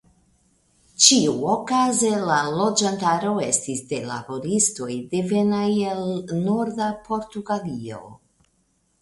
[1.07, 6.03] Ĉiuokaze la loĝantaro estis de laboristoj devenaj el
[6.49, 8.03] norda Portugalio.